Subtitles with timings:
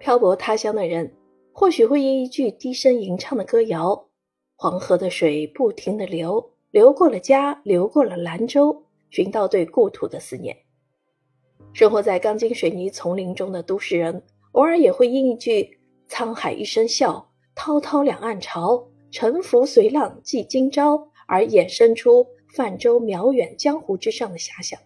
[0.00, 1.12] 漂泊他乡的人，
[1.52, 4.08] 或许会因一句低声吟唱的歌谣
[4.56, 10.56] ：“黄河的水不停地流，流过了家，流过了兰州”，寻到对故土的思念。
[11.74, 14.22] 生活在钢筋水泥丛林中的都市人，
[14.52, 15.78] 偶尔也会因一句
[16.08, 24.80] “沧海一声笑，滔滔两岸潮，沉浮随浪记今朝”而衍生出泛舟渺远江湖之上的遐想。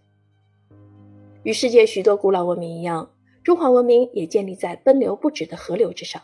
[1.44, 3.13] 与世界许多古老文明一样。
[3.45, 6.22] 中华文明也建立在奔流不止的河流之上。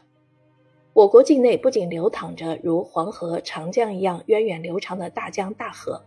[0.94, 6.02] 我国境内不仅流淌着如黄河、长江一样源远流长的大江大河，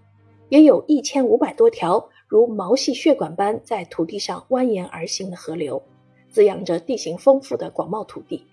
[0.49, 5.81] 也有一千五百多条如毛细血管般在土地上蜿蜒而行的河流，
[6.29, 8.43] 滋养着地形丰富的广袤土地。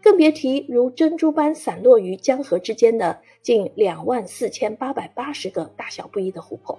[0.00, 6.78] 更别提如珍珠般散落于江河之间的近两万四千八百八十个大小不一的湖泊。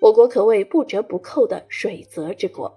[0.00, 2.74] 我国可谓不折不扣的水泽之国。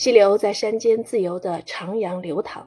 [0.00, 2.66] 溪流在山间自由地徜徉流淌，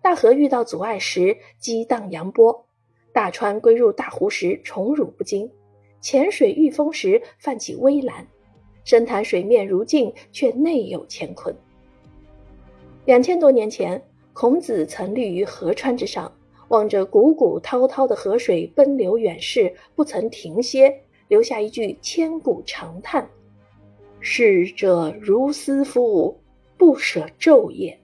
[0.00, 2.66] 大河遇到阻碍时激荡扬波，
[3.12, 5.50] 大川归入大湖时宠辱不惊，
[6.00, 8.24] 浅水遇风时泛起微澜，
[8.84, 11.52] 深潭水面如镜，却内有乾坤。
[13.06, 14.00] 两千多年前，
[14.32, 16.32] 孔子曾立于河川之上，
[16.68, 23.28] 望着汩汩滔滔的河水奔流远逝，不曾停歇，留下一句千古长叹
[24.22, 26.38] ：“逝者如斯夫。”
[26.78, 27.98] 不舍昼夜。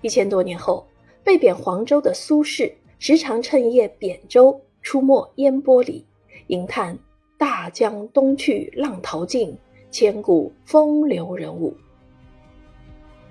[0.00, 0.86] 一千多年后，
[1.22, 6.06] 被贬黄州的苏轼时常趁夜扁舟出没烟波里，
[6.46, 6.96] 吟叹
[7.36, 9.54] “大江东去，浪淘尽，
[9.90, 11.76] 千古风流人物”。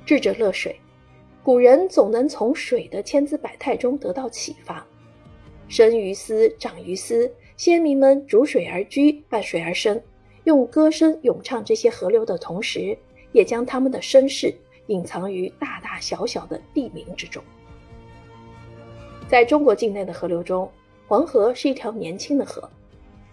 [0.06, 0.76] 智者乐水，
[1.42, 4.86] 古人总能从水的千姿百态中得到启发。
[5.68, 10.02] 生于斯，长于斯，先民们逐水而居，伴水而生，
[10.44, 12.98] 用歌声咏唱这些河流的同时。
[13.32, 14.54] 也将他们的身世
[14.88, 17.44] 隐藏于大大小小的地名之中。
[19.28, 20.70] 在中国境内的河流中，
[21.08, 22.68] 黄河是一条年轻的河，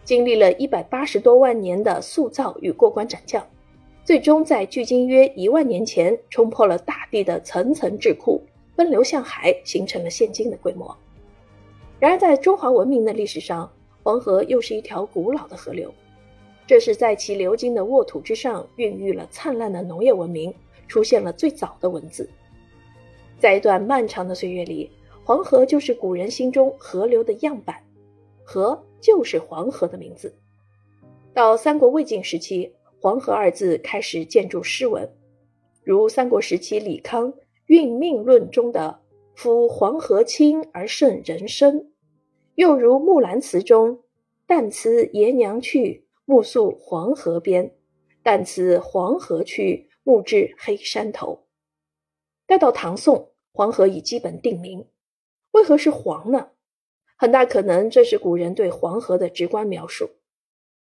[0.05, 3.43] 经历了一百八十多万年的塑造与过关斩将，
[4.05, 8.41] 最终在距今约一万年前冲破了大地的层层桎梏，
[8.75, 10.95] 奔流向海，形成了现今的规模。
[11.99, 13.71] 然而，在中华文明的历史上，
[14.03, 15.91] 黄河又是一条古老的河流。
[16.66, 20.53] 这是在其流经的沃土之上孕育了灿烂的农业文明，
[20.88, 22.28] 出现了最早的文字。
[23.38, 24.91] 在一段漫长的岁月里，
[25.25, 27.76] 黄河就是古人心中河流的样板，
[28.43, 30.34] 河就是黄河的名字。
[31.32, 35.09] 到三国魏晋时期，黄河二字开始建筑诗文，
[35.84, 37.32] 如三国时期李康
[37.66, 39.00] 《运命论》中的
[39.37, 41.91] “夫黄河清而胜人生”，
[42.56, 44.00] 又如《木兰辞》中
[44.49, 46.06] “旦辞爷娘去”。
[46.26, 47.75] 暮宿黄河边，
[48.22, 51.47] 但辞黄河去，暮至黑山头。
[52.47, 54.88] 待到唐宋，黄河已基本定名。
[55.53, 56.50] 为何是黄呢？
[57.16, 60.10] 很大可能这是古人对黄河的直观描述。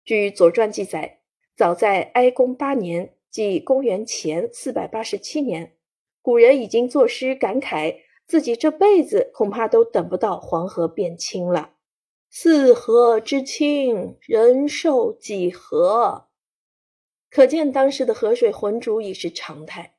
[0.04, 1.20] 据《左传》记载，
[1.56, 5.76] 早在哀公八年，即公元前四百八十七年，
[6.20, 11.72] 古人已经作诗感慨，自己这辈子恐怕都等不到黄河变清了。
[12.34, 16.28] 四河之清，人寿几何？
[17.28, 19.96] 可见当时的河水浑浊已是常态。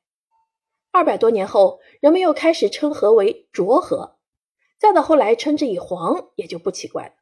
[0.90, 4.16] 二百多年后，人们又开始称河为浊河，
[4.80, 7.12] 再到后来称之以黄，也就不奇怪了。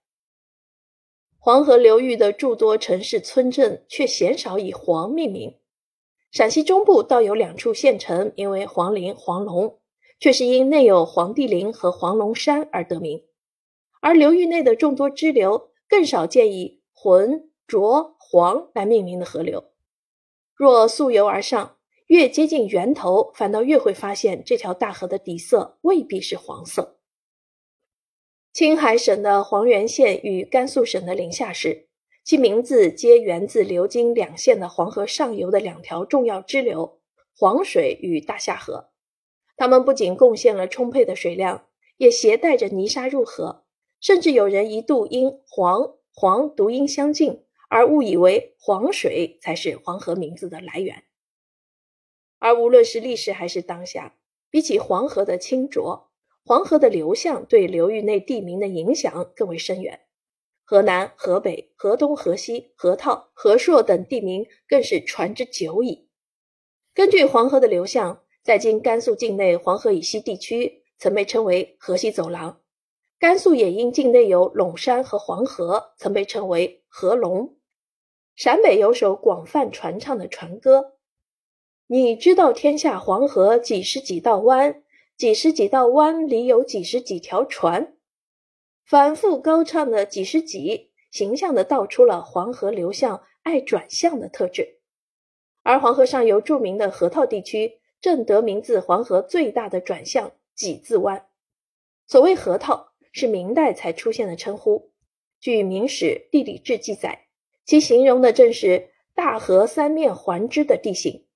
[1.37, 5.59] 黄河流域的诸多城市村镇却鲜少以黄命名。
[6.31, 9.79] 陕西中部倒有两处县城名为黄陵、黄龙，
[10.19, 13.27] 却是因内有黄帝陵和黄龙山而得名。
[14.03, 19.71] 而流域内的众多支流，更少见以浑、浊、黄来命名的河流。
[20.57, 21.77] 若溯游而上，
[22.09, 26.99] 越接近源头，反倒越会发现这条大河的底色未必是黄色。
[28.53, 31.87] 青海省的黄原县与甘肃省的临夏市，
[32.25, 36.99] 其名字皆源自流经两县的黄河上游的两条重要支流——
[37.39, 38.91] 黄水与大夏河。
[39.57, 41.67] 它们不仅贡献了充沛的水量，
[41.99, 43.65] 也携带着泥沙入河。
[44.03, 51.05] 甚至有人一度因黄黄读音相近而误以为黄水才是黄河名字的来源。
[52.41, 54.17] 而无论是历史还是当下，
[54.51, 56.11] 比起黄河的清浊，
[56.45, 60.01] 黄河的流向对流域内地名的影响更为深远。
[60.65, 66.09] 河南、河北、河东、河西、河套、河朔等地名更是传之久矣。
[66.93, 72.62] 根据黄河的流向，在今甘肃境内黄河以西地区曾被称为河西走廊。
[73.23, 77.55] 甘肃也因境内有陇山和黄河，曾被称为河龙。
[78.35, 80.95] 陕北有首广泛传唱的船歌
[81.87, 84.83] ：“你知道天下黄河几十几道弯，
[85.17, 87.97] 几十几道弯里有几十几条船。
[88.85, 94.81] 反复高唱的几十几，形象地道出了黄河流向爱转向的特质。
[95.63, 101.29] 而黄河上游著名的河套地区，正得名自黄河最大的转向几字湾。
[102.09, 104.91] 所谓河套，是明代才出现的称呼。
[105.39, 107.27] 据《明史地理志》记载，
[107.65, 111.27] 其形容的正是大河三面环之的地形。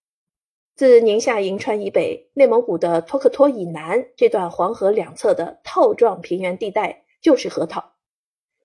[0.74, 7.94] 自宁夏银川以北、内蒙古的托克托以南这段黄河两侧的套状平原地带，就是河套。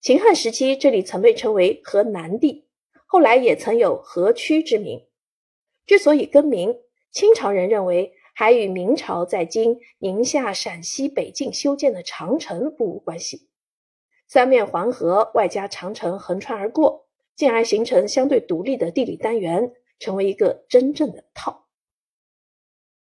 [0.01, 2.67] 秦汉时期，这里曾被称为河南地，
[3.05, 5.07] 后来也曾有河曲之名。
[5.85, 6.75] 之所以更名，
[7.11, 13.49] 清朝人认为还与明朝在今宁夏、陕西北境修建的长城不无关系。
[14.27, 17.05] 三面环河，外加长城横穿而过，
[17.35, 21.67] 进而形成相对独立的地理单元，成为一个真正的套。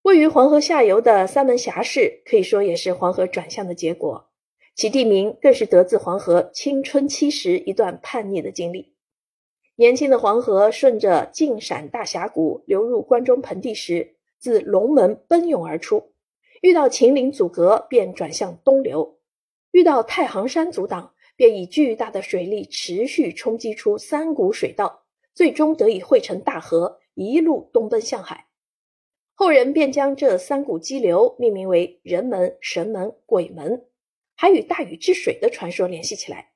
[0.02, 4.32] 位于黄河下游的三门峡市，可以说也是黄河转向的结果。
[4.74, 8.96] 其地名更是得自黄河青春期时一段叛逆的经历。
[9.76, 16.14] 年轻的黄河顺着晋陕大峡谷流入关中盆地时，自龙门奔涌而出，
[16.62, 19.20] 遇到秦岭阻隔，便转向东流；
[19.70, 25.04] 遇到太行山阻挡，便以巨大的水力持续冲击出三股水道，
[25.36, 28.48] 最终得以汇成大河，一路东奔向海。
[29.36, 33.86] 后人便将这三股激流命名为人门、神门、鬼门，
[34.36, 36.54] 还与大禹治水的传说联系起来。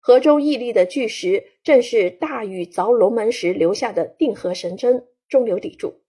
[0.00, 6.00] 河中屹立的巨石，正是大禹凿龙门时留下的定河神针，中流砥柱。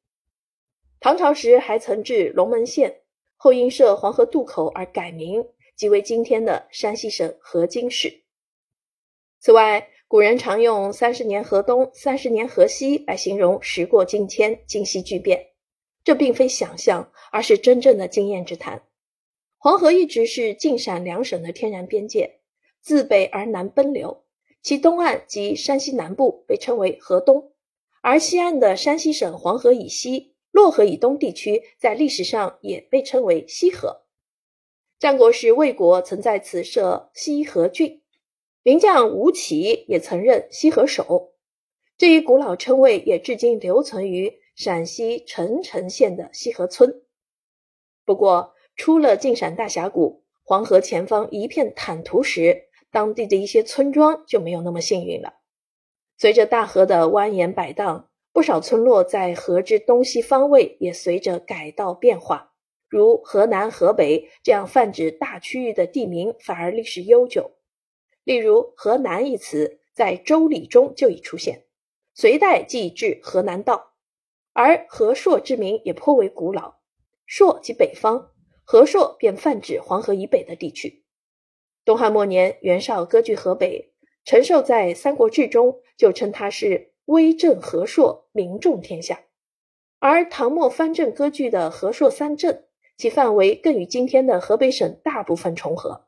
[0.99, 3.01] 唐朝时还曾置龙门县，
[3.35, 5.45] 后因设黄河渡口而改名，
[5.75, 8.23] 即为今天的山西省河津市。
[9.39, 15.49] 此外，古人常用“三十年河东，三十年河西”来形容时过境迁、今昔巨变。
[16.03, 18.81] 这并非想象，而是真正的经验之谈。
[19.57, 22.39] 黄河一直是晋陕两省的天然边界，
[22.81, 24.23] 自北而南奔流，
[24.63, 27.51] 其东岸及山西南部被称为河东，
[28.01, 34.01] 而西岸的山西省黄河以西、洛河以东地区，在历史上也被称为西河。
[34.97, 38.01] 战国时，魏国曾在此设西河郡，
[38.63, 41.35] 名将吴起也曾任西河守。
[41.95, 44.39] 这一古老称谓也至今留存于。
[44.55, 47.03] 陕西澄城县的西河村，
[48.03, 55.35] 不过出了晋陕大峡谷，黄河前方一片坦途时，当地的一些村庄就没有那么幸运了。
[56.17, 62.53] 随着大河的蜿蜒摆荡，不少村落在河之东西方位也随着改道变化，
[62.87, 67.53] 如河南、河北这样泛指大区域的地名，反而历史悠久。
[68.23, 71.65] 例如“河南”一词，在《周礼》中就已出现，
[72.13, 73.95] 隋代即至河南道。
[74.53, 76.75] 而河朔之名也颇为古老，
[77.25, 78.29] 朔即北方，
[78.63, 81.03] 河朔便泛指黄河以北的地区。
[81.83, 89.21] 东汉末年，袁绍割据河北，陈寿在《三国志》中就称他是威震河朔，名重天下。
[89.99, 92.65] 而唐末藩镇割据的河朔三镇，
[92.97, 96.07] 其范围更与今天的河北省大部分重合。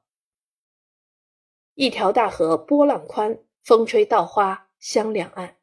[1.74, 5.56] 一条大河波浪宽，风吹稻花香两岸。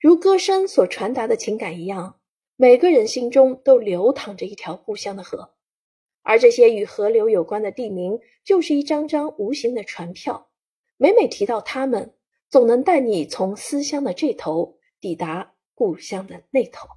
[0.00, 2.18] 如歌声所传达的情感一样，
[2.56, 5.52] 每个人心中都流淌着一条故乡的河，
[6.22, 10.48] 而这些与河流有关的地名，就是一张张无形的船票。
[10.96, 12.14] 每每提到它们，
[12.48, 16.88] 总能带你从思乡的这头抵达故乡的那头。